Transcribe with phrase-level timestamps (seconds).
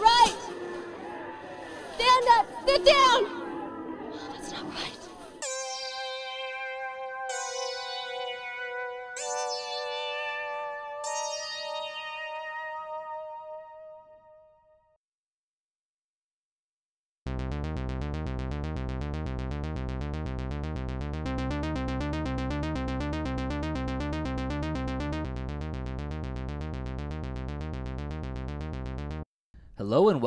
[0.00, 0.36] right!
[1.96, 2.46] Stand up!
[2.66, 3.43] Sit down!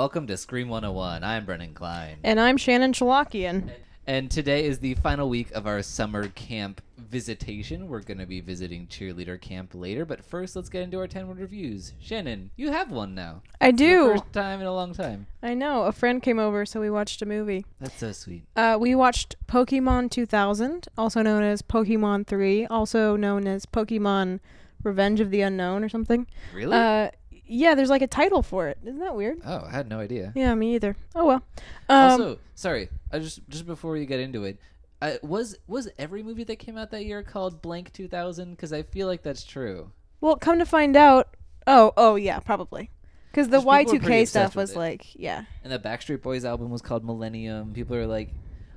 [0.08, 1.22] Welcome to Scream 101.
[1.22, 2.20] I'm Brennan Klein.
[2.24, 3.70] And I'm Shannon Chalakian.
[4.06, 7.90] And today is the final week of our summer camp visitation.
[7.90, 11.28] We're going to be visiting cheerleader camp later, but first let's get into our 10
[11.28, 11.92] word reviews.
[12.00, 13.42] Shannon, you have one now.
[13.60, 14.12] I do.
[14.14, 15.28] First time in a long time.
[15.44, 15.84] I know.
[15.84, 17.66] A friend came over, so we watched a movie.
[17.82, 18.46] That's so sweet.
[18.56, 24.40] Uh, we watched Pokemon 2000, also known as Pokemon 3, also known as Pokemon
[24.84, 26.28] Revenge of the Unknown or something.
[26.54, 26.78] Really?
[26.78, 27.10] Uh,
[27.48, 28.78] yeah, there's like a title for it.
[28.84, 29.42] Isn't that weird?
[29.46, 30.32] oh, I had no idea.
[30.36, 30.96] Yeah, me either.
[31.16, 31.44] Oh well.
[31.90, 34.60] Um, also, sorry, I just just before you get into it,
[35.02, 38.84] uh, was was every movie that came out that year called blank 2000 because I
[38.84, 39.92] feel like that's true.
[40.22, 41.30] well, come to find out.
[41.66, 42.90] Oh, oh yeah, probably.
[43.32, 44.78] Because the were pretty Y2K stuff was it.
[44.78, 45.44] like, yeah.
[45.64, 47.74] And the Backstreet Boys album was called Millennium.
[47.74, 48.30] People are like,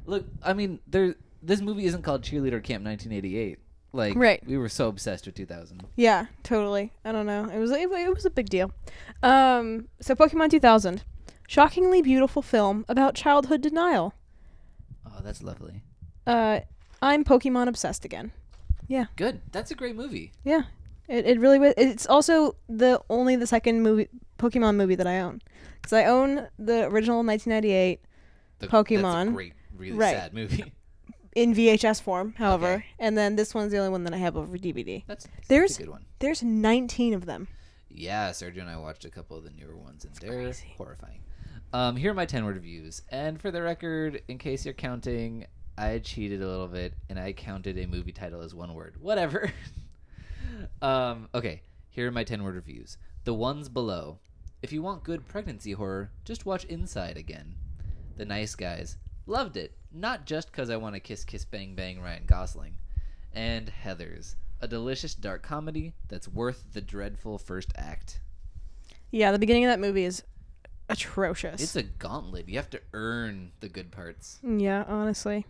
[0.05, 1.15] look, I mean, there.
[1.43, 3.59] This movie isn't called Cheerleader Camp 1988.
[3.93, 4.43] Like, Right.
[4.47, 5.85] we were so obsessed with 2000.
[5.97, 6.93] Yeah, totally.
[7.05, 7.45] I don't know.
[7.49, 8.73] It was it, it was a big deal.
[9.23, 11.03] Um, so Pokemon 2000,
[11.49, 14.15] shockingly beautiful film about childhood denial.
[15.05, 15.83] Oh, that's lovely.
[16.27, 16.61] Uh,
[17.03, 18.31] I'm Pokemon obsessed again.
[18.87, 19.07] Yeah.
[19.17, 19.41] Good.
[19.53, 20.33] That's a great movie.
[20.45, 20.63] Yeah,
[21.09, 21.75] it it really was.
[21.77, 25.41] It's also the only the second movie Pokemon movie that I own
[25.81, 28.01] because I own the original 1998
[28.61, 29.03] The, Pokemon.
[29.03, 30.17] That's a great, really Right.
[30.17, 30.73] sad movie.
[31.35, 32.85] in VHS form, however, Okay.
[32.99, 35.05] and then this one's the only one that I have over DVD.
[35.07, 36.05] That's, that's There's- a good one.
[36.19, 37.49] There's 19 of them.
[37.89, 40.75] Yeah, Sergio and I watched a couple of the newer ones, and they're crazy.
[40.77, 41.21] horrifying.
[41.73, 43.03] Um, here are my 10 word reviews.
[43.11, 45.47] And for the record, in case you're counting,
[45.79, 48.97] I cheated a little bit and I counted a movie title as one word.
[49.01, 49.53] Whatever.
[50.83, 52.99] um, okay, here are my 10 word reviews.
[53.25, 54.19] The ones below.
[54.63, 57.55] If you want good pregnancy horror, just watch Inside again.
[58.17, 58.97] The Nice Guys.
[59.27, 59.73] Loved it.
[59.93, 62.75] Not just because I want to kiss, kiss, bang, bang Ryan Gosling.
[63.33, 64.35] And Heathers.
[64.61, 68.21] A delicious dark comedy that's worth the dreadful first act.
[69.11, 70.23] Yeah, the beginning of that movie is
[70.89, 71.63] atrocious.
[71.63, 72.49] It's a gauntlet.
[72.49, 74.39] You have to earn the good parts.
[74.43, 75.47] Yeah, honestly.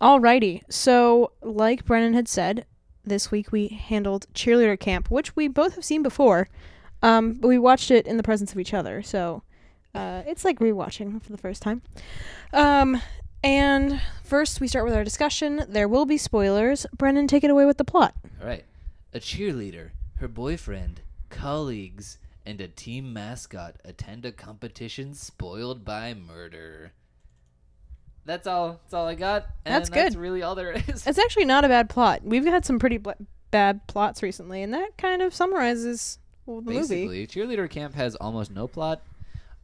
[0.00, 0.62] Alrighty.
[0.68, 2.66] So, like Brennan had said,
[3.04, 6.48] this week we handled Cheerleader Camp, which we both have seen before.
[7.02, 9.42] Um, but we watched it in the presence of each other, so
[9.94, 11.82] uh, it's like rewatching for the first time.
[12.52, 13.00] Um,
[13.42, 15.64] and first we start with our discussion.
[15.68, 16.86] There will be spoilers.
[16.96, 18.14] Brennan, take it away with the plot.
[18.40, 18.64] All right.
[19.12, 26.92] A cheerleader, her boyfriend, colleagues, and a team mascot attend a competition spoiled by murder.
[28.24, 28.80] That's all.
[28.82, 29.46] That's all I got.
[29.64, 30.20] And That's That's good.
[30.20, 31.06] really all there is.
[31.06, 32.20] It's actually not a bad plot.
[32.24, 33.10] We've had some pretty bl-
[33.50, 37.06] bad plots recently, and that kind of summarizes well, the movie.
[37.06, 39.02] Basically, cheerleader camp has almost no plot.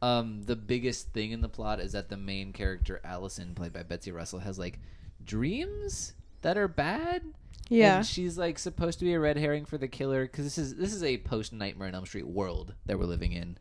[0.01, 3.83] Um, the biggest thing in the plot is that the main character Allison, played by
[3.83, 4.79] Betsy Russell, has like
[5.25, 7.23] dreams that are bad.
[7.69, 7.97] Yeah.
[7.97, 10.75] And she's like supposed to be a red herring for the killer because this is
[10.75, 13.57] this is a post Nightmare on Elm Street world that we're living in.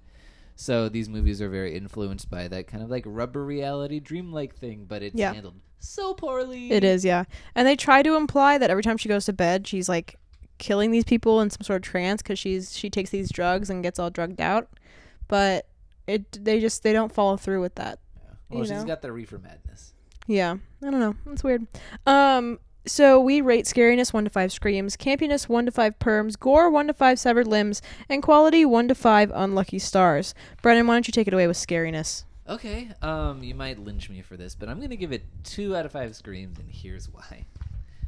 [0.56, 4.86] So these movies are very influenced by that kind of like rubber reality dreamlike thing,
[4.88, 5.32] but it's Yeah.
[5.32, 6.72] handled so poorly.
[6.72, 7.24] It is, yeah.
[7.54, 10.16] And they try to imply that every time she goes to bed, she's like
[10.58, 13.82] killing these people in some sort of trance because she's she takes these drugs and
[13.82, 14.68] gets all drugged out.
[15.28, 15.67] But
[16.08, 18.00] it they just they don't follow through with that.
[18.16, 18.30] Yeah.
[18.50, 18.84] Well, she's know.
[18.84, 19.92] got the reefer madness.
[20.26, 21.14] Yeah, I don't know.
[21.24, 21.66] That's weird.
[22.06, 26.70] Um, so we rate scariness one to five screams, campiness one to five perms, gore
[26.70, 30.34] one to five severed limbs, and quality one to five unlucky stars.
[30.62, 32.24] Brennan, why don't you take it away with scariness?
[32.48, 35.84] Okay, um, you might lynch me for this, but I'm gonna give it two out
[35.84, 37.44] of five screams, and here's why.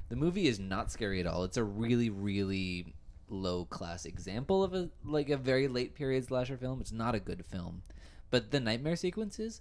[0.09, 1.45] The movie is not scary at all.
[1.45, 2.95] It's a really, really
[3.31, 6.81] low class example of a like a very late period slasher film.
[6.81, 7.83] It's not a good film,
[8.31, 9.61] but the nightmare sequences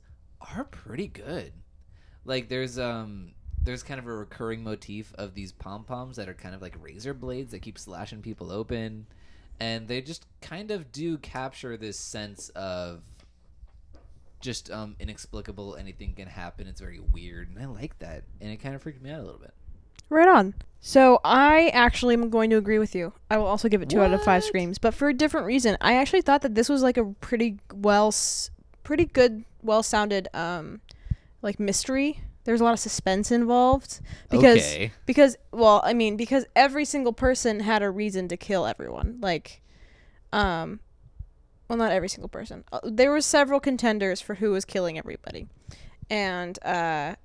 [0.56, 1.54] are pretty good.
[2.26, 6.34] Like there's um there's kind of a recurring motif of these pom poms that are
[6.34, 9.08] kind of like razor blades that keep slashing people open,
[9.60, 13.04] and they just kind of do capture this sense of
[14.42, 16.68] just um inexplicable anything can happen.
[16.68, 17.50] It's very weird.
[17.50, 18.24] And i like that.
[18.42, 19.54] And it kind of freaked me out a little bit
[20.10, 20.56] Right on.
[20.82, 23.14] So I actually am going to agree with you.
[23.30, 25.78] I will also give it two out of five screams, but for a different reason.
[25.82, 28.14] I actually thought that this was like a pretty well,
[28.84, 30.80] pretty good, well sounded, um,
[31.42, 32.22] like mystery.
[32.46, 34.00] There's a lot of suspense involved
[34.32, 34.92] because Okay.
[35.06, 39.20] because well, I mean because every single person had a reason to kill everyone.
[39.22, 39.62] Like,
[40.32, 40.80] um,
[41.68, 42.64] well, not every single person.
[42.72, 45.48] Uh, there were several contenders for who was killing everybody,
[46.10, 47.16] and uh,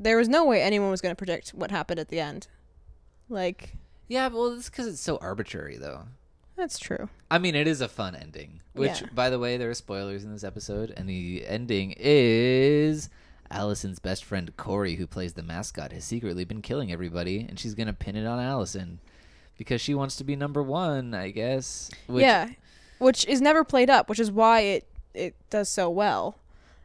[0.00, 2.48] there was no way anyone was going to predict what happened at the end.
[3.28, 3.76] Like
[4.08, 6.04] Yeah, well, it's because it's so arbitrary, though.
[6.56, 7.08] that's true.
[7.30, 8.60] I mean, it is a fun ending.
[8.72, 9.08] Which, Yeah.
[9.14, 13.08] by the way, there are spoilers in this episode, and the ending is
[13.50, 17.74] Allison's best friend Corey, who plays the mascot, has secretly been killing everybody, and she's
[17.74, 19.00] gonna pin it on Allison
[19.58, 21.90] because she wants to be number one, I guess.
[22.06, 22.50] Which, yeah,
[22.98, 26.38] which is never played up, which is why it it does so well.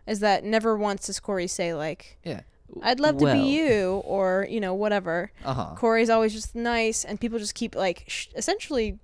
[0.07, 2.41] Is that never once does Corey say like, yeah.
[2.81, 5.31] "I'd love Well, to be you," or you know whatever.
[5.43, 5.75] Uh huh.
[5.75, 8.99] Corey's always just nice, and people just keep like sh- essentially.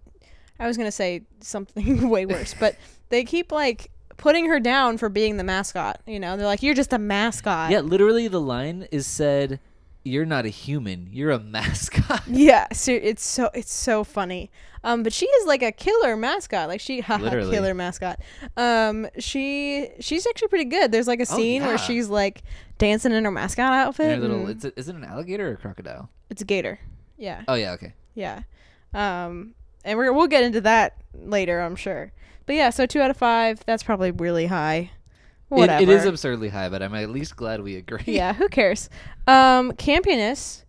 [0.59, 2.75] I was gonna say something way worse, but
[3.09, 5.99] they keep like putting her down for being the mascot.
[6.05, 9.59] You know, they're like, "You're just a mascot." Yeah, literally, the line is said,
[10.03, 11.09] "You're not a human.
[11.11, 14.51] You're a mascot." Yeah, so it's so it's so funny.
[14.83, 16.67] Um, but she is like a killer mascot.
[16.67, 18.19] Like she, haha, killer mascot.
[18.57, 20.91] Um, she she's actually pretty good.
[20.91, 22.41] There's like a Oh, scene where she's like
[22.79, 24.15] dancing in her mascot outfit.
[24.15, 26.09] Her little, and it's a, is it an alligator or a crocodile?
[26.29, 26.79] it's a gator.
[27.17, 27.93] Yeah, Oh yeah, okay.
[28.15, 28.41] yeah.
[28.93, 29.53] Um,
[29.85, 32.11] and we're we'll get into that later, I'm sure.
[32.47, 33.63] But yeah, so two out of five.
[33.65, 34.91] That's probably really high.
[35.51, 38.03] It, it is absurdly high, but I'm at least glad we agree.
[38.07, 38.89] yeah, who cares?
[39.27, 40.63] Um, campiness.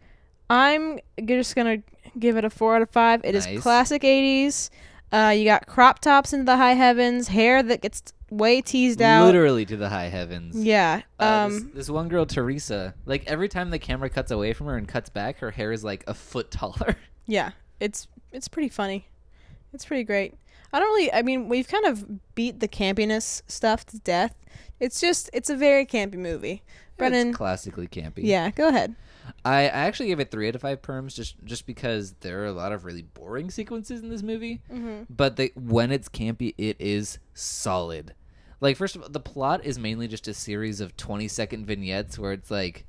[0.51, 1.79] I'm just gonna
[2.19, 3.21] give it a four out of five.
[3.25, 3.61] It is Nice.
[3.61, 4.71] classic '80s.
[5.13, 9.27] Uh, you got crop tops into the high heavens, hair that gets way teased out.
[9.27, 10.57] literally to the high heavens.
[10.57, 11.03] Yeah.
[11.21, 11.53] Uh, Um.
[11.53, 14.89] this, this one girl, Teresa, like every time the camera cuts away from her and
[14.89, 16.97] cuts back, her hair is like a foot taller.
[17.27, 17.51] yeah.
[17.79, 19.07] It's it's pretty funny.
[19.75, 20.35] It's pretty great.
[20.73, 21.13] I don't really.
[21.13, 24.35] I mean, we've kind of beat the campiness stuff to death.
[24.83, 26.65] It's just it's a very campy movie.
[26.97, 27.29] Brennan.
[27.29, 28.25] it's classically campy.
[28.25, 28.51] Yeah.
[28.51, 28.97] Go ahead.
[29.45, 32.47] I, I actually gave it three out of five perms just just because there are
[32.47, 34.61] a lot of really boring sequences in this movie.
[34.73, 35.05] Mm-hmm.
[35.09, 38.15] But they, when it's campy, it is solid.
[38.61, 42.19] Like first of all, the plot is mainly just a series of twenty second vignettes
[42.19, 42.85] where it's like,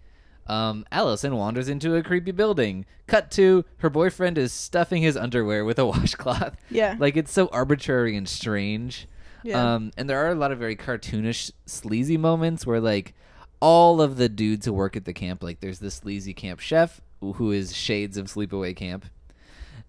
[0.47, 2.85] um, Allison wanders into a creepy building.
[3.05, 6.55] Cut to her boyfriend is stuffing his underwear with a washcloth.
[6.71, 6.95] Yeah.
[6.97, 9.07] Like it's so arbitrary and strange.
[9.43, 9.75] Yeah.
[9.75, 13.13] Um, and there are a lot of very cartoonish, sleazy moments where like
[13.59, 17.01] all of the dudes who work at the camp, like there's this sleazy camp chef
[17.21, 19.05] who is shades of Sleepaway Camp,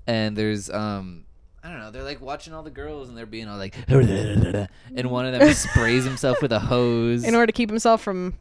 [0.07, 1.25] and there's um.
[1.63, 1.91] I don't know.
[1.91, 5.51] They're like watching all the girls, and they're being all like, and one of them
[5.55, 7.25] sprays himself with a hose.
[7.25, 8.35] in order to keep himself from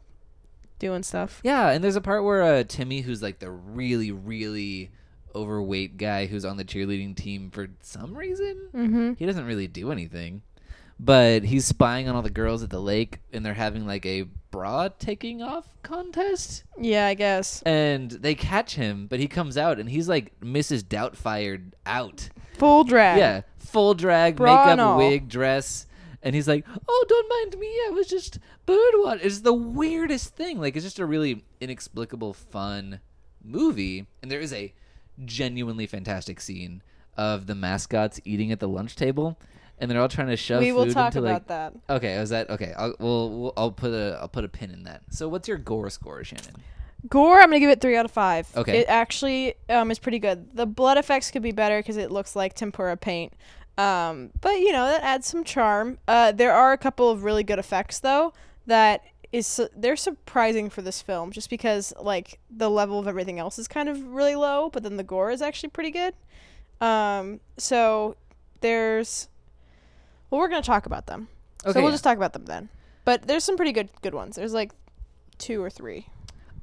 [0.78, 1.40] doing stuff.
[1.42, 4.90] Yeah, and there's a part where uh, Timmy, who's like the really, really
[5.34, 9.12] overweight guy who's on the cheerleading team for some reason, Mm-hmm.
[9.14, 10.42] he doesn't really do anything.
[10.98, 14.22] But he's spying on all the girls at the lake, and they're having like a
[14.50, 16.62] bra taking off contest.
[16.78, 17.62] Yeah, I guess.
[17.62, 20.84] And they catch him, but he comes out, and he's like Mrs.
[20.84, 22.28] Doubtfire out.
[22.58, 23.18] Full drag.
[23.18, 25.86] Yeah, full drag, Bra makeup, wig, dress,
[26.22, 27.66] and he's like, "Oh, don't mind me.
[27.66, 30.60] I was just bird watch." It's the weirdest thing.
[30.60, 33.00] Like, it's just a really inexplicable, fun
[33.42, 34.72] movie, and there is a
[35.24, 36.82] genuinely fantastic scene
[37.16, 39.38] of the mascots eating at the lunch table,
[39.78, 41.46] and they're all trying to shove We will talk into about like.
[41.48, 41.74] that.
[41.90, 42.72] Okay, is that okay?
[42.76, 45.02] I'll we'll, we'll I'll put a I'll put a pin in that.
[45.10, 46.54] So, what's your gore score, Shannon?
[47.08, 48.48] Gore, I'm gonna give it three out of five.
[48.56, 48.78] Okay.
[48.80, 50.54] It actually um is pretty good.
[50.56, 53.32] The blood effects could be better because it looks like tempera paint.
[53.76, 55.98] Um, but you know that adds some charm.
[56.06, 58.32] Uh, there are a couple of really good effects though
[58.66, 63.40] that is su- they're surprising for this film just because like the level of everything
[63.40, 66.14] else is kind of really low, but then the gore is actually pretty good.
[66.80, 68.16] Um, so
[68.60, 69.28] there's
[70.34, 71.28] well, we're gonna talk about them.
[71.64, 72.68] Okay, so we'll just talk about them then.
[73.04, 74.36] But there's some pretty good good ones.
[74.36, 74.72] There's like
[75.38, 76.06] two or three.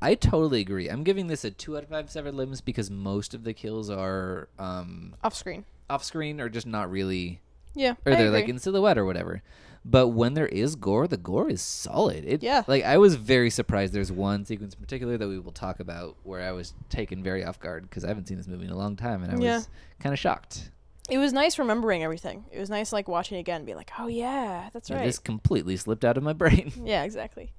[0.01, 0.87] I totally agree.
[0.89, 3.89] I'm giving this a two out of five severed limbs because most of the kills
[3.89, 5.63] are um, off screen.
[5.89, 7.39] off screen or just not really,
[7.75, 8.39] Yeah, or I they're agree.
[8.41, 9.43] like in silhouette or whatever.
[9.85, 12.23] But when there is gore, the gore is solid.
[12.25, 12.63] It, Yeah.
[12.67, 13.93] Like I was very surprised.
[13.93, 17.43] There's one sequence in particular that we will talk about where I was taken very
[17.43, 19.55] off guard because I haven't seen this movie in a long time and I Yeah.
[19.57, 20.71] was kind of shocked.
[21.11, 22.45] It was nice remembering everything.
[22.53, 25.19] It was nice like watching it again, and being like, "Oh yeah, that's right." This
[25.19, 26.71] completely slipped out of my brain.
[26.85, 27.51] Yeah, exactly.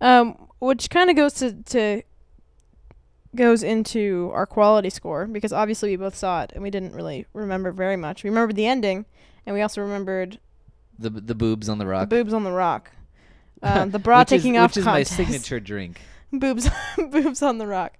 [0.00, 2.02] Um, which kind of goes to to
[3.36, 7.26] goes into our quality score because obviously we both saw it and we didn't really
[7.32, 8.24] remember very much.
[8.24, 9.06] We remembered the ending,
[9.46, 10.40] and we also remembered
[10.98, 12.10] the the boobs on the rock.
[12.10, 12.90] the boobs on the rock,
[13.62, 16.00] um, the bra taking is, off which is my signature drink.
[16.32, 17.98] boobs, boobs on the rock.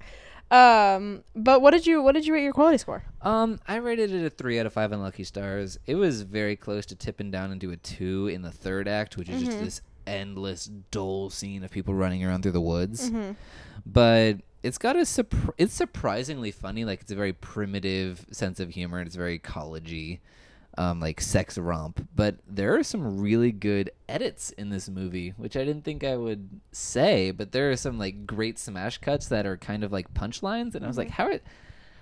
[0.51, 3.03] Um, but what did you what did you rate your quality score?
[3.23, 5.79] Um, I rated it a three out of five on Lucky Stars.
[5.87, 9.29] It was very close to tipping down into a two in the third act, which
[9.29, 9.65] is just Mhm.
[9.65, 13.11] this endless dull scene of people running around through the woods.
[13.11, 13.33] Mm-hmm.
[13.85, 16.85] But it's got a surpr- it's surprisingly funny.
[16.85, 20.21] Like it's a very primitive sense of humor, and it's very collegey.
[20.79, 22.07] Um, like sex romp.
[22.15, 26.17] But there are some really good edits in this movie, which I didn't think I
[26.17, 27.31] would say.
[27.31, 30.85] But there are some like great smash cuts that are kind of like punchlines, and
[30.85, 31.41] I was like, how are,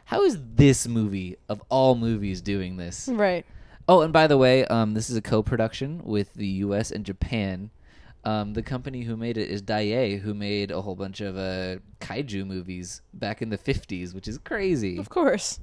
[0.06, 3.08] how is this movie of all movies doing this?
[3.08, 3.46] Right.
[3.86, 6.90] Oh, and by the way, um, this is a co-production with the U.S.
[6.90, 7.70] and Japan.
[8.24, 11.76] Um, the company who made it is Daiei, who made a whole bunch of uh,
[12.00, 14.96] kaiju movies back in the '50s, which is crazy.
[14.96, 15.60] Of course.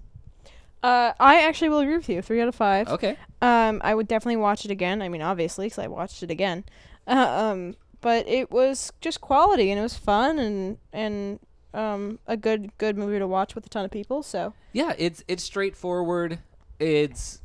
[0.84, 2.22] Uh, I actually will agree with you.
[2.22, 2.88] Three out of five.
[2.88, 3.16] Okay.
[3.42, 5.02] Um, I would definitely watch it again.
[5.02, 6.64] I mean, obviously, because I watched it again.
[7.08, 7.12] Uh,
[7.52, 11.40] um, but it was just quality, and it was fun, and and
[11.74, 14.24] um, a good good movie to watch with a ton of people.
[14.24, 16.40] So Yeah, it's it's straightforward.
[16.80, 17.42] It's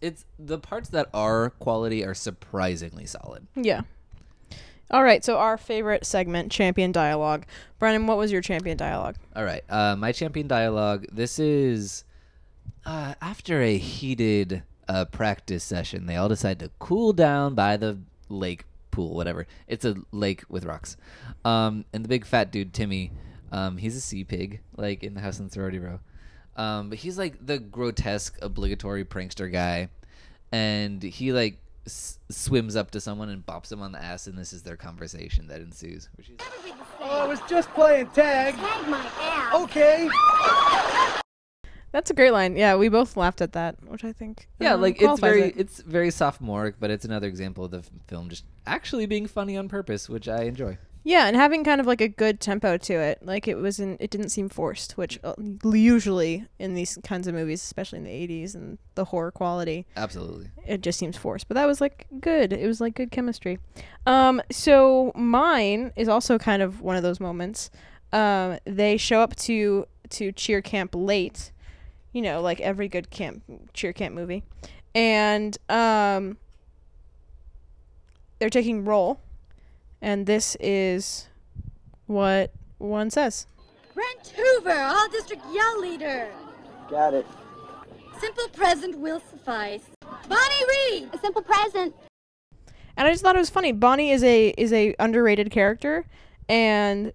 [0.00, 3.46] it's the parts that are quality are surprisingly solid.
[3.54, 3.82] yeah.
[4.90, 5.22] All right.
[5.22, 7.44] So our favorite segment, champion dialogue.
[7.78, 9.16] Brennan, what was your champion dialogue?
[9.36, 11.06] All right, uh, my champion dialogue.
[11.12, 12.04] This is
[12.86, 16.06] uh, after a heated uh, practice session.
[16.06, 19.46] They all decide to cool down by the lake pool, whatever.
[19.66, 20.96] It's a lake with rocks.
[21.44, 23.12] Um, and the big fat dude Timmy,
[23.52, 26.00] um, he's a sea pig, like in the House on Sorority Row.
[26.56, 29.90] Um, but he's like the grotesque, obligatory prankster guy,
[30.50, 34.36] and he like s- swims up to someone and bops them on the ass, and
[34.36, 36.08] this is their conversation that ensues.
[36.16, 36.36] Which is
[37.00, 38.54] Oh, I was just playing tag.
[38.56, 39.54] Tag my ass.
[39.54, 40.08] Okay.
[41.92, 42.56] That's a great line.
[42.56, 45.54] Yeah, we both laughed at that, which I think Yeah, um, like it's very it.
[45.56, 49.68] it's very sophomoric, but it's another example of the film just actually being funny on
[49.68, 50.78] purpose, which I enjoy.
[51.04, 53.20] Yeah, and having kind of like a good tempo to it.
[53.22, 55.32] Like it wasn't it didn't seem forced, which uh,
[55.64, 60.50] usually in these kinds of movies, especially in the 80s and the horror quality, Absolutely.
[60.66, 61.48] it just seems forced.
[61.48, 62.52] But that was like good.
[62.52, 63.58] It was like good chemistry.
[64.06, 67.70] Um so mine is also kind of one of those moments.
[68.12, 71.52] Um they show up to to cheer camp late.
[72.12, 73.42] You know, like every good camp
[73.74, 74.44] cheer camp movie.
[74.94, 76.38] And um
[78.38, 79.20] they're taking roll
[80.00, 81.28] and this is
[82.06, 83.46] what one says.
[83.94, 86.28] Brent Hoover, all district yell leader.
[86.88, 87.26] Got it.
[88.20, 89.82] Simple present will suffice.
[90.28, 91.10] Bonnie Reed.
[91.12, 91.94] A simple present.
[92.96, 93.72] And I just thought it was funny.
[93.72, 96.04] Bonnie is a is a underrated character,
[96.48, 97.12] and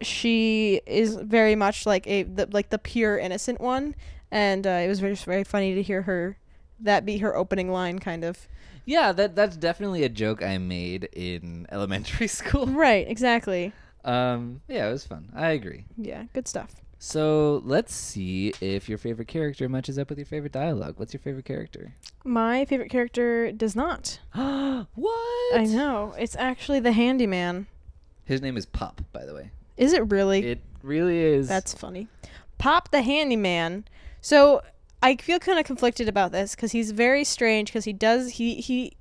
[0.00, 3.94] she is very much like a the, like the pure innocent one.
[4.32, 6.38] And uh, it was very very funny to hear her
[6.80, 8.48] that be her opening line, kind of.
[8.84, 12.66] Yeah, that that's definitely a joke I made in elementary school.
[12.66, 13.06] Right.
[13.08, 13.72] Exactly.
[14.04, 15.30] Um, yeah, it was fun.
[15.36, 15.84] I agree.
[15.96, 16.24] Yeah.
[16.32, 16.74] Good stuff.
[16.98, 20.94] So let's see if your favorite character matches up with your favorite dialogue.
[20.98, 21.94] What's your favorite character?
[22.24, 24.20] My favorite character does not.
[24.32, 25.54] what?
[25.54, 26.14] I know.
[26.16, 27.66] It's actually the handyman.
[28.24, 29.50] His name is Pop, by the way.
[29.76, 30.44] Is it really?
[30.44, 31.48] It really is.
[31.48, 32.06] That's funny.
[32.58, 33.84] Pop the handyman.
[34.22, 34.62] So
[35.02, 38.54] I feel kind of conflicted about this because he's very strange because he does he
[38.56, 38.96] he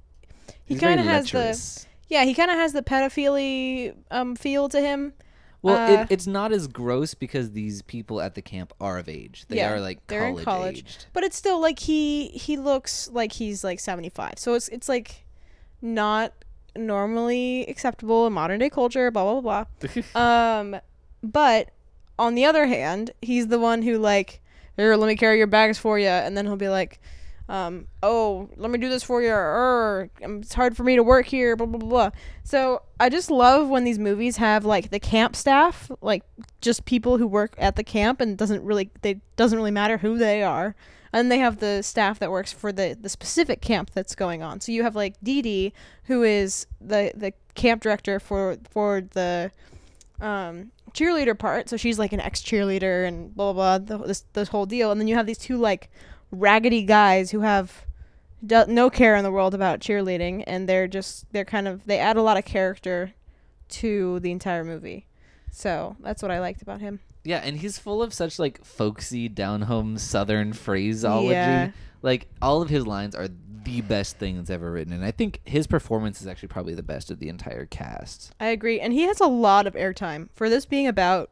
[0.65, 1.85] he kind of has lecherous.
[2.07, 5.13] the yeah he kind of has the pedophilia um feel to him.
[5.63, 9.07] Well, Uh, it, it's not as gross because these people at the camp are of
[9.07, 9.45] age.
[9.47, 10.79] They Yeah, are like they're in college, college.
[10.79, 11.05] aged.
[11.13, 14.33] But it's still like he he looks like he's like 75.
[14.39, 15.23] So it's it's like
[15.81, 16.33] not
[16.75, 19.91] normally acceptable in modern day culture, blah blah blah.
[20.19, 20.77] um
[21.21, 21.69] but
[22.17, 24.41] on the other hand, he's the one who like
[24.77, 26.99] here, let me carry your bags for you and then he'll be like
[27.51, 29.33] um, oh, let me do this for you.
[29.33, 31.57] Or it's hard for me to work here.
[31.57, 32.11] Blah blah blah.
[32.45, 36.23] So I just love when these movies have like the camp staff, like
[36.61, 40.17] just people who work at the camp, and doesn't really they doesn't really matter who
[40.17, 40.75] they are.
[41.11, 44.61] And they have the staff that works for the the specific camp that's going on.
[44.61, 45.73] So you have like Dee Dee,
[46.05, 49.51] who is the the camp director for for the
[50.21, 51.69] um cheerleader part.
[51.69, 53.97] So she's like an ex cheerleader and blah blah blah.
[53.97, 54.91] The, this this whole deal.
[54.91, 55.89] And then you have these two like
[56.31, 57.85] raggedy guys who have
[58.45, 61.99] do- no care in the world about cheerleading, and they're just they're kind of they
[61.99, 63.13] add a lot of character
[63.69, 65.07] to the entire movie.
[65.51, 66.99] So that's what I liked about him.
[67.23, 71.33] Yeah, and he's full of such like folksy, down home Southern phraseology.
[71.33, 71.71] Yeah.
[72.01, 73.27] Like all of his lines are
[73.63, 77.11] the best things ever written, and I think his performance is actually probably the best
[77.11, 78.33] of the entire cast.
[78.39, 81.29] I agree, and he has a lot of airtime for this being about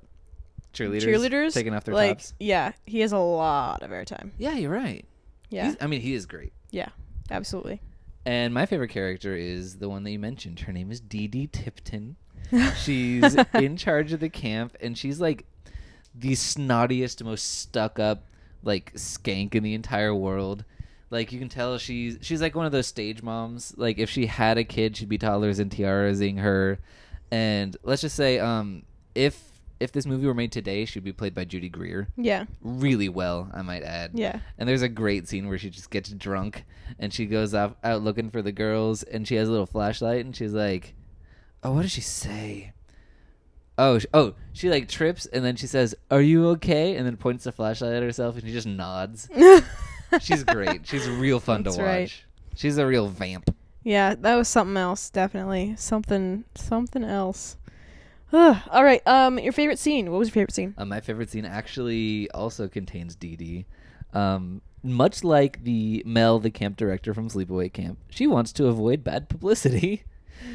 [0.74, 2.34] Cheerleaders, cheerleaders taking off their like, tops.
[2.40, 4.32] Yeah, he has a lot of airtime.
[4.38, 5.06] Yeah, you're right.
[5.50, 6.54] Yeah, He's- I mean, he is great.
[6.72, 6.90] yeah,
[7.32, 7.82] absolutely.
[8.26, 10.60] And my favorite character is the one that you mentioned.
[10.60, 12.18] Her name is Dee Dee Tipton.
[12.84, 15.46] She's in charge of the camp, and she's like
[16.14, 18.26] the snottiest, most stuck up,
[18.64, 20.66] like skank in the entire world.
[21.12, 23.74] Like you can tell she's she's like one of those stage moms.
[23.78, 26.80] Like if she had a kid, she'd be toddlers and tiarasing her.
[27.32, 28.84] And let's just say, um,
[29.16, 29.50] if
[29.80, 32.10] if this movie were made today, she'd be played by Judy Greer.
[32.18, 32.46] Yeah.
[32.62, 34.12] Really well, I might add.
[34.14, 34.40] Yeah.
[34.58, 36.66] And there's a great scene where she just gets drunk
[37.00, 40.26] and she goes off out looking for the girls and she has a little flashlight
[40.26, 40.94] and she's like,
[41.64, 42.74] "Oh, what does she say?"
[43.78, 47.16] Oh, sh- oh, she like trips and then she says, "Are you okay?" and then
[47.16, 49.30] points the flashlight at herself and she just nods.
[50.22, 50.88] She's great.
[50.88, 51.88] She's real fun That's to watch.
[51.88, 52.24] right.
[52.56, 53.56] She's a real vamp.
[53.84, 55.76] Yeah, that was something else, definitely.
[55.78, 57.58] Something something else.
[58.34, 58.58] Ugh.
[58.70, 59.02] All right.
[59.08, 60.12] Um your favorite scene.
[60.12, 60.74] What was your favorite scene?
[60.78, 63.66] Uh, my favorite scene actually also contains Dee Dee.
[64.14, 69.04] Um, much like the Mel, the camp director from Sleepaway Camp, she wants to avoid
[69.04, 70.04] bad publicity.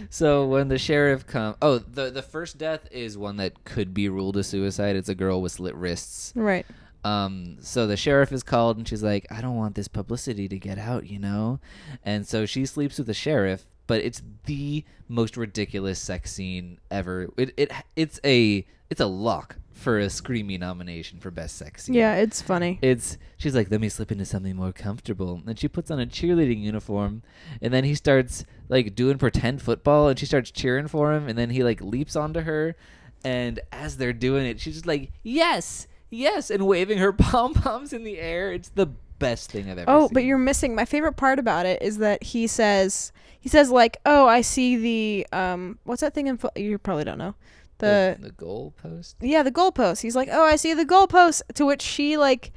[0.08, 4.08] So when the sheriff come, oh, the the first death is one that could be
[4.08, 4.96] ruled a suicide.
[4.96, 6.32] It's a girl with slit wrists.
[6.34, 6.64] Right.
[7.04, 10.58] Um, so the sheriff is called, and she's like, "I don't want this publicity to
[10.58, 11.60] get out," you know.
[12.04, 17.28] And so she sleeps with the sheriff, but it's the most ridiculous sex scene ever.
[17.36, 21.94] It it it's a it's a lock for a Screamy nomination for best sex scene.
[21.94, 22.78] Yeah, it's funny.
[22.80, 25.42] It's she's like, let me slip into something more comfortable.
[25.46, 27.22] And she puts on a cheerleading uniform,
[27.60, 31.36] and then he starts like doing pretend football, and she starts cheering for him, and
[31.36, 32.76] then he like leaps onto her,
[33.24, 37.92] and as they're doing it, she's just like, yes, yes, and waving her pom poms
[37.92, 38.52] in the air.
[38.52, 38.86] It's the
[39.18, 40.14] best thing I've ever Oh, seen.
[40.14, 43.98] but you're missing my favorite part about it is that he says he says like,
[44.06, 47.34] "Oh, I see the um what's that thing in fo- you probably don't know.
[47.78, 49.16] the The, the goal post.
[49.20, 50.02] yeah, the goalpost.
[50.02, 52.52] He's like, "Oh, I see the goalpost." To which she like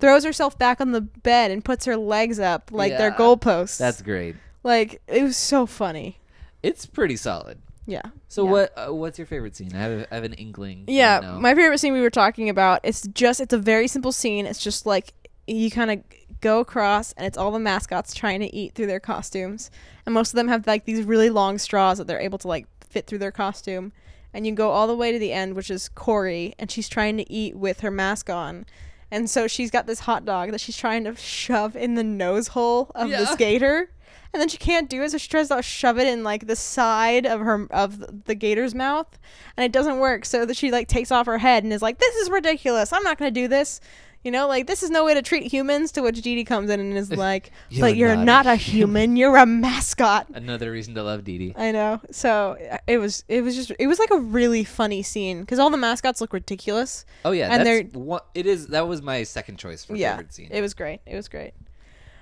[0.00, 3.78] throws herself back on the bed and puts her legs up like they're Yeah, goalposts.
[3.78, 4.36] That's great.
[4.62, 6.20] like it was so funny.
[6.62, 7.58] It's pretty solid.
[7.88, 8.02] Yeah.
[8.28, 8.50] So Yeah.
[8.50, 8.72] what?
[8.76, 9.74] Uh, what's your favorite scene?
[9.74, 10.84] I have, I have an inkling.
[10.86, 12.80] Yeah, right my favorite scene we were talking about.
[12.82, 14.44] It's just it's a very simple scene.
[14.44, 15.14] It's just like
[15.46, 16.02] you kind of
[16.42, 19.70] go across, and it's all the mascots trying to eat through their costumes,
[20.04, 22.66] and most of them have like these really long straws that they're able to like
[22.84, 23.92] fit through their costume.
[24.34, 27.16] And you go all the way to the end, which is Corey, and she's trying
[27.16, 28.66] to eat with her mask on.
[29.10, 32.48] And so she's got this hot dog that she's trying to shove in the nose
[32.48, 33.88] hole of the skater.
[34.32, 36.56] And then she can't do it, so she tries to shove it in like the
[36.56, 39.18] side of her of the gator's mouth,
[39.56, 40.24] and it doesn't work.
[40.24, 42.92] So that she like takes off her head and is like, "This is ridiculous.
[42.92, 43.80] I'm not gonna do this."
[44.24, 45.92] You know, like this is no way to treat humans.
[45.92, 48.56] To which Dee Dee comes in and is like, You're "But you're not not, a
[48.56, 49.16] human.
[49.16, 51.54] You're a mascot." Another reason to love Dee Dee.
[51.56, 52.00] I know.
[52.10, 55.58] So uh, it was it was just it was like a really funny scene because
[55.58, 57.06] all the mascots look ridiculous.
[57.24, 58.66] Oh yeah, And that's one, it is.
[58.66, 60.48] That was my second choice for yeah, favorite scene.
[60.50, 61.00] it was great.
[61.06, 61.54] It was great.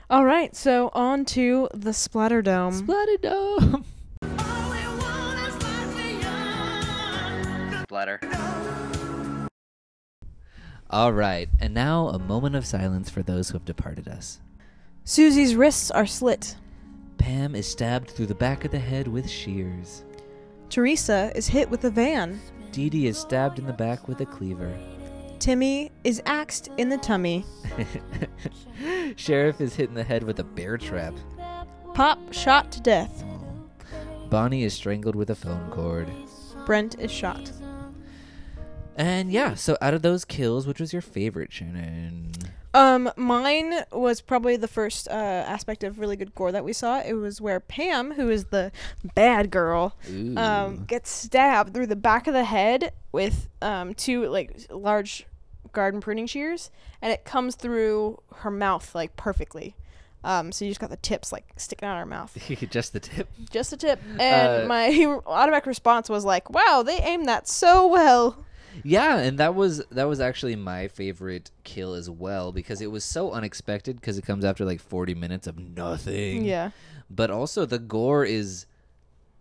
[0.08, 2.74] All right, so on to the Splatter Dome.
[2.74, 3.84] Splatter Dome.
[7.82, 8.20] Splatter.
[10.88, 14.40] All right, and now a moment of silence for those who have departed us.
[15.02, 16.54] Susie's wrists are slit.
[17.18, 20.04] Pam is stabbed through the back of the head with shears.
[20.70, 22.40] Teresa is hit with a van.
[22.70, 24.72] Dee Dee is stabbed in the back with a cleaver.
[25.38, 27.44] Timmy is axed in the tummy.
[29.16, 31.14] Sheriff is hit in the head with a bear trap.
[31.94, 33.24] Pop shot to death.
[34.30, 36.08] Bonnie is strangled with a phone cord.
[36.64, 37.52] Brent is shot.
[38.96, 42.32] And yeah, so out of those kills, which was your favorite, Shannon?
[42.76, 47.00] Um, mine was probably the first uh, aspect of really good gore that we saw.
[47.00, 48.70] It was where Pam, who is the
[49.14, 49.96] bad girl,
[50.36, 55.26] um, gets stabbed through the back of the head with um, two like large
[55.72, 56.70] garden pruning shears,
[57.02, 59.74] and it comes through her mouth like perfectly.
[60.24, 62.36] Um, so you just got the tips like sticking out of her mouth,
[62.70, 63.28] Just the tip.
[63.50, 64.00] just the tip.
[64.18, 68.44] And Uh, my automatic response was like, "Wow, they aimed that so well."
[68.84, 73.04] Yeah, and that was that was actually my favorite kill as well because it was
[73.04, 76.44] so unexpected because it comes after like 40 minutes of nothing.
[76.44, 76.70] Yeah,
[77.10, 78.66] But also the gore is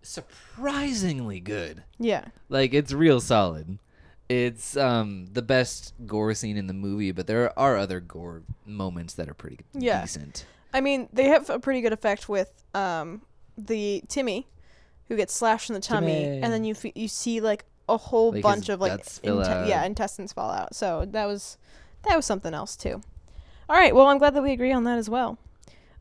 [0.02, 1.84] surprisingly good.
[2.00, 3.80] yeah, Like it's real solid.
[4.28, 9.14] It's um the best gore scene in the movie, but there are other gore moments
[9.16, 10.02] that are pretty Yeah.
[10.02, 10.46] decent.
[10.74, 13.22] I mean, they have a pretty good effect with um,
[13.58, 14.48] the Timmy,
[15.08, 16.42] who gets slashed in the tummy, Timmy.
[16.42, 19.84] and then you f- you see like a whole Like, bunch of like inte- yeah
[19.86, 20.76] intestines fall out.
[20.76, 21.58] So that was
[22.04, 23.02] that was something else too.
[23.70, 25.38] All right, well I'm glad that we agree on that as well.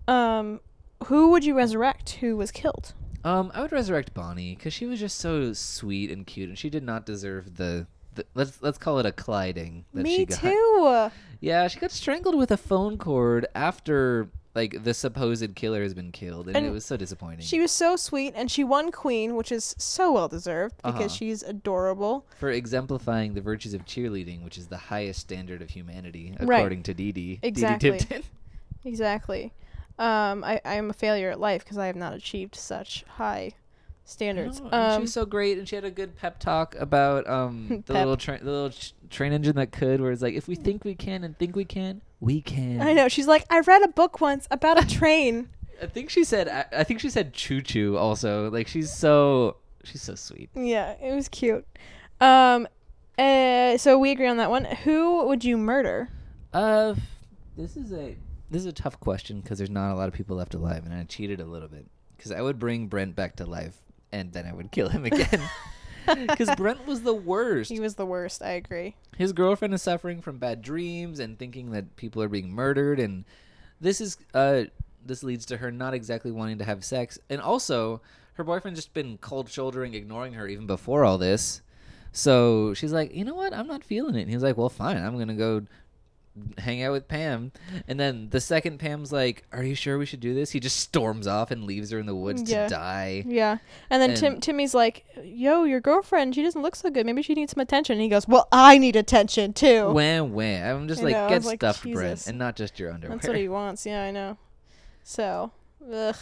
[0.08, 0.60] Um,
[1.06, 2.10] who would you resurrect?
[2.20, 2.92] Who was killed?
[3.24, 6.68] Um, I would resurrect Bonnie because she was just so sweet and cute, and she
[6.70, 7.86] did not deserve the.
[8.14, 10.40] the let's let's call it a colliding that Me she got.
[10.40, 11.08] too.
[11.40, 16.12] Yeah, she got strangled with a phone cord after like the supposed killer has been
[16.12, 17.40] killed, and, it was so disappointing.
[17.40, 21.08] She was so sweet, and she won Queen, which is so well deserved because Uh-huh.
[21.08, 22.24] she's adorable.
[22.38, 26.58] for exemplifying the virtues of cheerleading, which is the highest standard of humanity, Right.
[26.58, 27.40] according to Dee Dee.
[27.42, 27.90] Exactly.
[27.90, 28.22] Dee Dee Tipton.
[28.86, 29.52] Exactly.
[29.98, 33.52] Um, I, I am a failure at life because I have not achieved such high
[34.04, 34.60] standards.
[34.60, 37.26] No, and she Um, was so great, and she had a good pep talk about
[37.28, 37.96] um the Pep.
[37.96, 40.84] little train, the little ch- train engine that could, where it's like, if we think
[40.84, 42.80] we can and think we can, we can.
[42.80, 43.08] I know.
[43.08, 45.50] She's like, I read a book once about a train.
[45.82, 46.48] I think she said.
[46.48, 47.96] I, I think she said choo choo.
[47.96, 50.50] Also, like she's so she's so sweet.
[50.54, 51.66] yeah, it was cute.
[52.20, 52.66] Um,
[53.18, 54.64] uh, so we agree on that one.
[54.64, 56.08] Who would you murder?
[56.52, 56.94] Uh,
[57.56, 58.16] this is a
[58.50, 60.94] this is a tough question because there's not a lot of people left alive, and
[60.94, 63.76] I cheated a little bit because I would bring Brent back to life,
[64.12, 65.42] and then I would kill him again.
[66.26, 67.70] Because Brent was the worst.
[67.70, 68.42] He was the worst.
[68.42, 68.96] I agree.
[69.16, 73.24] His girlfriend is suffering from bad dreams and thinking that people are being murdered, and
[73.80, 74.64] this is uh
[75.04, 78.00] this leads to her not exactly wanting to have sex, and also
[78.34, 81.62] her boyfriend just been cold shouldering, ignoring her even before all this.
[82.12, 83.52] So she's like, you know what?
[83.52, 84.22] I'm not feeling it.
[84.22, 84.96] And he's like, well, fine.
[84.96, 85.62] I'm gonna go
[86.58, 87.52] hang out with Pam.
[87.86, 90.50] And then the second Pam's like, are you sure we should do this?
[90.50, 92.64] He just storms off and leaves her in the woods Yeah.
[92.64, 93.24] to die.
[93.26, 93.58] Yeah.
[93.90, 97.06] And then Tim Timmy's like, "Yo, your girlfriend, she doesn't look so good.
[97.06, 100.76] Maybe she needs some attention." And he goes, "Well, I need attention too." Wham wham.
[100.76, 103.16] I'm just I like, know, get like, stuffed, Brent, and not just your underwear.
[103.16, 103.86] That's what he wants.
[103.86, 104.36] Yeah, I know.
[105.04, 105.52] So,
[105.92, 106.16] ugh.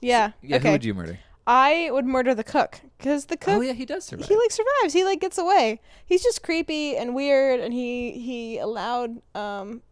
[0.00, 0.32] Yeah.
[0.42, 0.68] yeah, okay.
[0.68, 1.18] who would you murder?
[1.46, 4.26] I would murder the cook because the cook Oh yeah, he does survive.
[4.28, 4.92] he like survives.
[4.92, 5.80] He like gets away.
[6.04, 9.82] He's just creepy and weird, and he he allowed um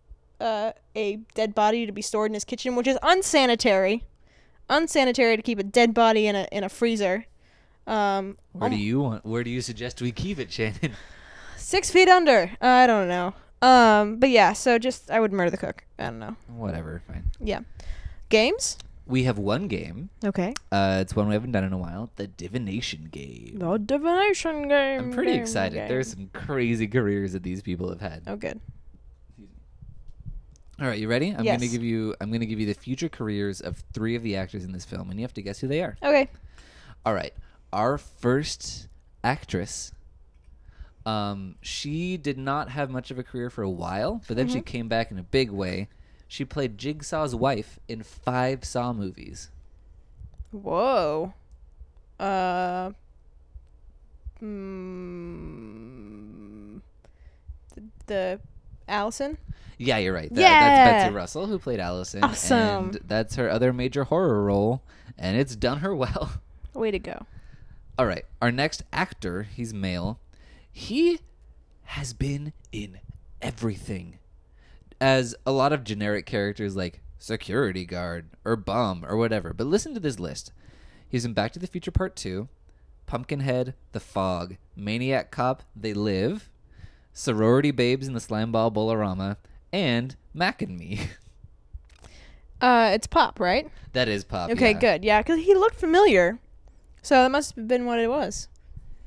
[0.40, 4.04] uh a dead body to be stored in his kitchen, which is unsanitary.
[4.68, 7.26] Unsanitary to keep a dead body in a in a freezer.
[7.86, 9.26] Um, Where do you want?
[9.26, 10.92] Where do you suggest we keep it, Shannon?
[11.56, 12.50] six feet under.
[12.60, 13.34] I don't know.
[13.60, 15.84] Um, but yeah, so just I would murder the cook.
[15.98, 16.36] I don't know.
[16.48, 17.30] Whatever, fine.
[17.40, 17.60] Yeah,
[18.30, 18.78] games.
[19.06, 20.08] We have one game.
[20.24, 20.54] Okay.
[20.72, 22.10] Uh, it's one we haven't done in a while.
[22.16, 23.56] The divination game.
[23.58, 25.00] The divination game.
[25.00, 25.76] I'm pretty game, excited.
[25.76, 25.88] game.
[25.88, 28.22] There's some crazy careers that these people have had.
[28.26, 28.60] Oh, good.
[30.80, 31.30] All right, you ready?
[31.30, 31.60] I'm Yes.
[31.60, 32.14] gonna give you.
[32.20, 35.10] I'm gonna give you the future careers of three of the actors in this film,
[35.10, 35.96] and you have to guess who they are.
[36.02, 36.28] Okay.
[37.06, 37.32] All right.
[37.72, 38.88] Our first
[39.22, 39.92] actress.
[41.06, 44.58] Um, she did not have much of a career for a while, but then she
[44.58, 44.64] Mm-hmm.
[44.64, 45.88] came back in a big way.
[46.34, 49.52] She played Jigsaw's wife in five Saw movies.
[50.50, 51.32] Whoa.
[52.18, 52.90] Uh.
[54.42, 54.50] Mm,
[57.76, 58.40] the, the
[58.88, 59.38] Allison.
[59.78, 60.28] Yeah, you're right.
[60.34, 60.60] That, Yeah.
[60.60, 62.24] That's Betsy Russell who played Allison.
[62.24, 62.58] Awesome.
[62.86, 64.82] And that's her other major horror role,
[65.16, 66.32] and it's done her well.
[66.74, 67.26] Way to go.
[67.96, 68.24] All right.
[68.42, 70.18] Our next actor, he's male.
[70.72, 71.20] He
[71.84, 72.98] has been in
[73.40, 74.18] everything.
[75.04, 79.52] As a lot of generic characters like security guard or bum or whatever.
[79.52, 80.50] But listen to this list.
[81.06, 82.48] He's in Back to the Future Part 2,
[83.04, 86.48] Pumpkinhead, The Fog, Maniac Cop, They Live,
[87.12, 89.36] Sorority Babes in the Slimeball Bowl-O-Rama,
[89.74, 91.00] and Mac and Me.
[92.60, 93.68] Uh, it's Pop, right?
[93.92, 94.48] that is Pop.
[94.50, 94.78] Okay, yeah.
[94.78, 95.04] good.
[95.04, 96.38] Yeah, because he looked familiar.
[97.02, 98.48] So that must have been what it was.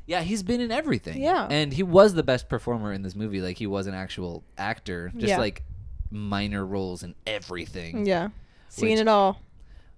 [0.06, 1.20] Yeah, he's been in everything.
[1.24, 1.48] Yeah.
[1.50, 3.42] And he was the best performer in this movie.
[3.42, 5.12] Like, he was an actual actor.
[5.16, 5.40] Just Yeah.
[5.40, 5.64] like
[6.10, 8.06] minor roles in everything.
[8.06, 8.30] Yeah.
[8.70, 9.42] Seen Which- it all.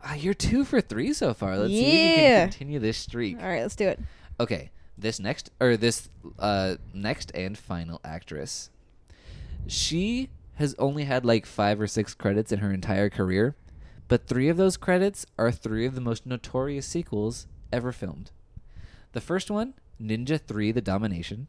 [0.02, 1.58] Ah, you're two for three so far.
[1.58, 3.38] Let's see if you can continue this streak.
[3.41, 4.00] All right, let's do it.
[4.39, 4.72] Okay.
[4.98, 8.69] This next, or this uh, next and final actress.
[9.67, 13.56] She has only had like five or six credits in her entire career,
[14.08, 18.32] but three of those credits are three of the most notorious sequels ever filmed.
[19.13, 21.48] The first one, Ninja 3 The Domination.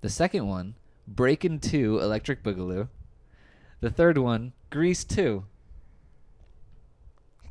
[0.00, 0.74] The second one,
[1.08, 2.88] Breakin' 2 Electric Boogaloo.
[3.80, 5.44] The third one, Grease 2.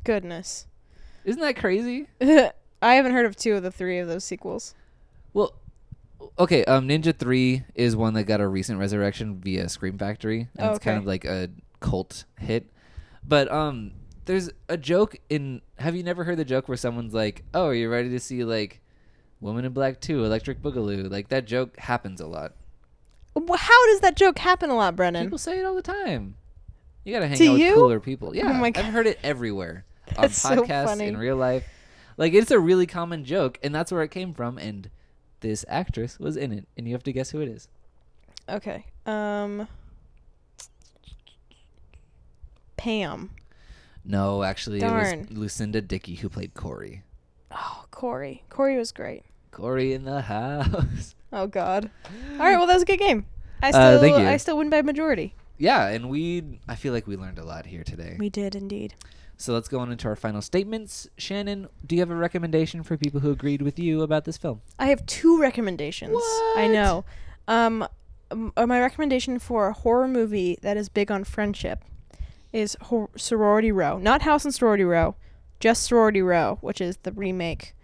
[0.04, 0.66] Goodness.
[1.24, 2.06] Isn't that crazy?
[2.20, 4.74] I haven't heard of two of the three of those sequels.
[5.32, 5.54] Well,
[6.38, 6.64] okay.
[6.66, 10.70] Um, Ninja Three is one that got a recent resurrection via Scream Factory, and Oh,
[10.74, 12.70] it's kind of like a cult hit.
[13.26, 13.92] But um,
[14.26, 15.62] there's a joke in.
[15.78, 18.44] Have you never heard the joke where someone's like, "Oh, are you ready to see
[18.44, 18.80] like
[19.40, 22.52] Woman in Black Two, Electric Boogaloo?" Like that joke happens a lot.
[23.36, 25.24] How does that joke happen a lot, Brennan?
[25.26, 26.36] People say it all the time.
[27.04, 27.66] You gotta hang To out you?
[27.68, 28.34] with cooler people.
[28.34, 29.84] Yeah, my I've heard it everywhere
[30.16, 31.06] on That's so podcasts funny.
[31.06, 31.64] in real life.
[32.16, 34.58] Like it's a really common joke, and that's where it came from.
[34.58, 34.90] And
[35.40, 37.68] this actress was in it, and you have to guess who it is.
[38.48, 38.86] Okay.
[39.04, 39.68] Um.
[42.76, 43.30] Pam.
[44.04, 47.02] No, actually, it was Lucinda Dickey who played Corey.
[47.50, 48.44] Oh, Corey.
[48.48, 49.24] Corey was great.
[49.50, 51.15] Corey in the house.
[51.32, 51.90] Oh God.
[52.32, 52.56] All right.
[52.56, 53.26] Well, that was a good game.
[53.62, 54.26] I still, Uh, thank you.
[54.26, 55.34] I still win by majority.
[55.58, 58.16] yeah, and we, I feel like we learned a lot here today.
[58.18, 58.94] We did indeed.
[59.38, 61.08] So let's go on into our final statements.
[61.18, 64.60] Shannon, do you have a recommendation for people who agreed with you about this film?
[64.78, 66.12] I have two recommendations.
[66.56, 66.70] I What?
[66.70, 67.04] know.
[67.48, 67.86] Um,
[68.30, 71.84] um, uh, my recommendation for a horror movie that is big on friendship
[72.52, 75.16] is Hor- Sorority Row, not House and Sorority Row,
[75.60, 77.74] just Sorority Row, which is the remake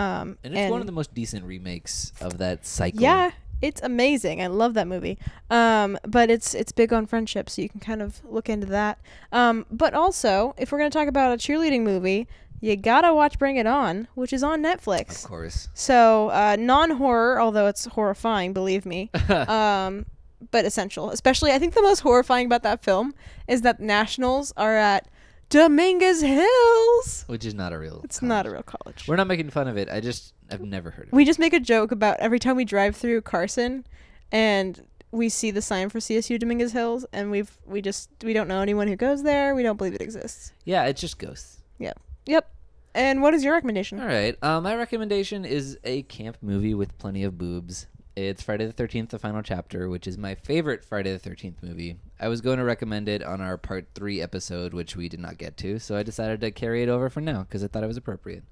[0.00, 3.00] Um, And it's one of the most decent remakes of that cycle.
[3.00, 3.32] Yeah,
[3.62, 4.40] it's amazing.
[4.40, 5.18] I love that movie.
[5.50, 8.98] Um, but it's it's big on friendship, so you can kind of look into that.
[9.32, 12.26] Um, but also, if we're gonna talk about a cheerleading movie,
[12.60, 15.24] you gotta watch Bring It On, which is on Netflix.
[15.24, 15.68] Of course.
[15.74, 19.10] So uh, non-horror, although it's horrifying, believe me.
[19.28, 20.06] um,
[20.50, 21.10] but essential.
[21.10, 23.14] Especially, I think the most horrifying about that film
[23.46, 25.08] is that nationals are at
[25.50, 27.24] Dominguez Hills.
[27.26, 28.00] Which is not a real.
[28.04, 28.28] It's college.
[28.28, 29.06] not a real college.
[29.06, 29.88] We're not making fun of it.
[29.90, 31.16] I just I've never heard of it.
[31.16, 33.84] we just make a joke about every time we drive through Carson
[34.32, 38.48] and we see the sign for CSU Dominguez Hills and we've we just we don't
[38.48, 39.54] know anyone who goes there.
[39.54, 40.52] We don't believe it exists.
[40.64, 41.58] Yeah, it's just ghosts.
[41.78, 41.98] Yep.
[42.26, 42.48] Yep.
[42.94, 44.00] And what is your recommendation?
[44.00, 44.36] All right.
[44.42, 47.86] Uh, my recommendation is a camp movie with plenty of boobs.
[48.16, 51.96] It's Friday the 13th, the final chapter, which is my favorite Friday the 13th movie.
[52.18, 55.38] I was going to recommend it on our part three episode, which we did not
[55.38, 57.88] get to, so I decided to carry it over for now because I thought it
[57.88, 58.42] was appropriate.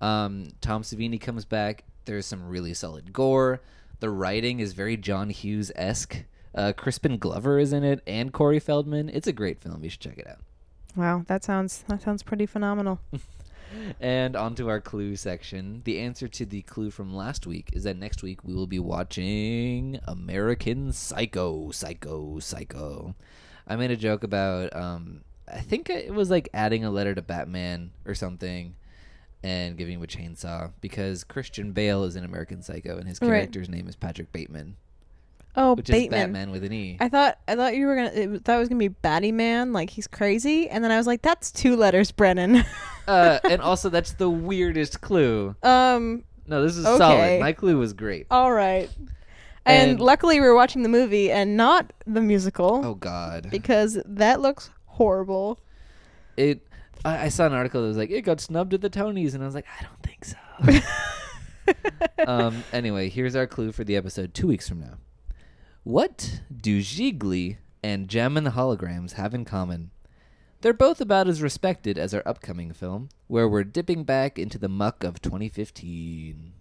[0.00, 1.84] Um, Tom Savini comes back.
[2.04, 3.62] There's some really solid gore.
[4.00, 6.24] The writing is very John Hughes esque.
[6.54, 9.08] Uh, Crispin Glover is in it, and Corey Feldman.
[9.08, 9.82] It's a great film.
[9.82, 10.40] You should check it out.
[10.96, 13.00] Wow, that sounds that sounds pretty phenomenal.
[14.00, 15.82] And on to our clue section.
[15.84, 18.78] The answer to the clue from last week is that next week we will be
[18.78, 21.70] watching American Psycho.
[21.70, 23.14] Psycho, Psycho.
[23.66, 27.22] I made a joke about, um, I think it was like adding a letter to
[27.22, 28.74] Batman or something
[29.44, 33.28] and giving him a chainsaw because Christian Bale is in American Psycho and his Right.
[33.28, 34.76] character's name is Patrick Bateman,
[35.54, 36.18] Oh, which Bateman.
[36.18, 36.96] is Batman with an E.
[37.00, 39.72] I thought I thought you were gonna it, thought it was gonna be Batty Man,
[39.72, 42.64] like he's crazy, and then I was like, that's two letters, Brennan.
[43.06, 45.54] uh, and also, that's the weirdest clue.
[45.62, 46.98] um, No, this is Okay.
[46.98, 47.40] solid.
[47.40, 48.26] My clue was great.
[48.30, 48.88] all right.
[49.66, 53.48] And, And- luckily, we were watching the movie and not the musical Oh, God.
[53.50, 55.60] because that looks horrible.
[56.36, 56.66] it
[57.04, 59.42] I, I saw an article that was like it got snubbed at the Tonys, and
[59.42, 60.82] I was like, I don't think so.
[62.26, 62.64] um.
[62.72, 64.94] Anyway, here's our clue for the episode two weeks from now.
[65.84, 69.90] What do Gigli and Jem and the Holograms have in common?
[70.60, 74.68] They're both about as respected as our upcoming film, where we're dipping back into the
[74.68, 76.52] muck of 2015.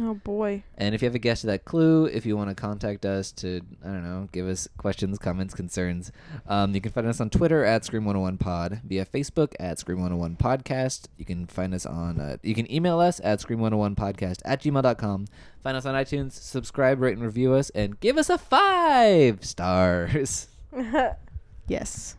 [0.00, 0.62] Oh boy.
[0.76, 3.32] And if you have a guess to that clue, if you want to contact us
[3.32, 6.12] to, I don't know, give us questions, comments, concerns,
[6.46, 11.06] um, you can find us on Twitter at Scream101pod, via Facebook at Scream101podcast.
[11.16, 15.26] You can find us on, uh, you can email us at Scream101podcast at gmail.com.
[15.62, 20.48] Find us on iTunes, subscribe, rate, and review us, and give us a five stars.
[21.66, 22.16] yes.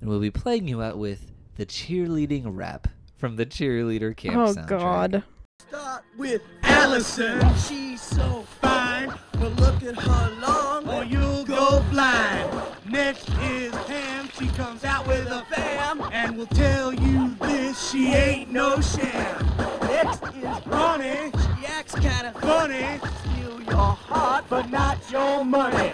[0.00, 4.52] And we'll be playing you out with the cheerleading rap from the cheerleader camp oh
[4.52, 4.66] soundtrack.
[4.68, 5.24] god.
[5.58, 7.40] Start with Allison.
[7.56, 12.48] She's so fine, but look at her long, or you'll go blind.
[12.88, 14.28] Next is Pam.
[14.38, 19.46] She comes out with a fam, and will tell you this: she ain't no sham.
[19.82, 21.32] Next is Ronnie.
[21.32, 23.00] She acts kinda funny.
[23.20, 25.90] Steal your heart, but not your money.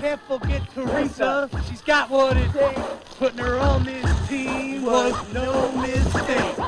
[0.00, 1.48] Can't forget Teresa.
[1.68, 2.80] She's got what it takes.
[3.18, 6.63] Putting her on this team was no mistake.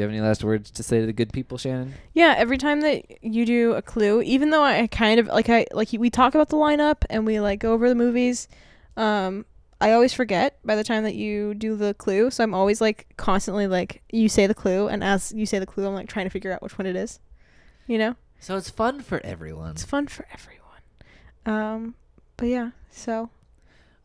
[0.00, 1.92] Do you have any last words to say to the good people, Shannon?
[2.14, 5.66] Yeah, every time that you do a clue, even though I kind of like I
[5.72, 8.48] like we talk about the lineup and we like go over the movies,
[8.96, 9.44] um
[9.78, 12.30] I always forget by the time that you do the clue.
[12.30, 15.66] So I'm always like constantly like you say the clue and as you say the
[15.66, 17.20] clue I'm like trying to figure out which one it is.
[17.86, 18.16] You know?
[18.38, 19.72] So it's fun for everyone.
[19.72, 20.80] It's fun for everyone.
[21.44, 21.94] Um
[22.38, 23.28] but yeah, so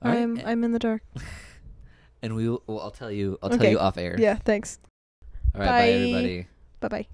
[0.02, 1.04] All right, I'm I'm in the dark.
[2.22, 2.64] and we will.
[2.68, 3.40] Well, I'll tell you.
[3.42, 4.18] I'll tell you off air.
[4.20, 4.80] Yeah, thanks.
[5.56, 5.68] All right.
[5.68, 5.92] Bye, Bye.
[5.92, 6.48] everybody.
[6.82, 7.08] Bye-bye.